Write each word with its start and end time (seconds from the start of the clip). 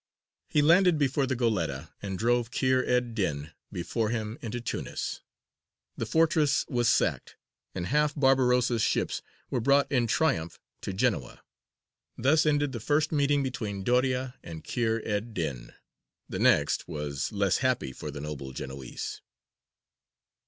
He 0.49 0.63
landed 0.63 0.97
before 0.97 1.27
the 1.27 1.35
Goletta, 1.35 1.91
and 2.01 2.17
drove 2.17 2.49
Kheyr 2.49 2.83
ed 2.87 3.13
dīn 3.15 3.53
before 3.71 4.09
him 4.09 4.39
into 4.41 4.59
Tunis. 4.59 5.21
The 5.95 6.07
fortress 6.07 6.65
was 6.67 6.89
sacked, 6.89 7.35
and 7.75 7.85
half 7.85 8.15
Barbarossa's 8.15 8.81
ships 8.81 9.21
were 9.51 9.61
brought 9.61 9.91
in 9.91 10.07
triumph 10.07 10.59
to 10.81 10.91
Genoa. 10.91 11.43
Thus 12.17 12.47
ended 12.47 12.71
the 12.71 12.79
first 12.79 13.11
meeting 13.11 13.43
between 13.43 13.83
Doria 13.83 14.39
and 14.41 14.63
Kheyr 14.63 15.03
ed 15.07 15.35
dīn: 15.35 15.71
the 16.27 16.39
next 16.39 16.87
was 16.87 17.31
less 17.31 17.57
happy 17.59 17.93
for 17.93 18.09
the 18.09 18.21
noble 18.21 18.53
Genoese. 18.53 19.21